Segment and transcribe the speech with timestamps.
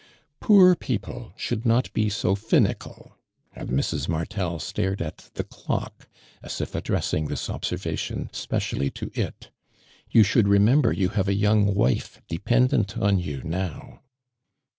[0.41, 3.19] "Poor people should not be so finical
[3.53, 4.09] 1" and Mi's.
[4.09, 6.09] Martel stared at the clock
[6.41, 9.51] as if addressing this observation specially to it."
[10.09, 14.01] You should remember you have a young wife df'pendenton you now."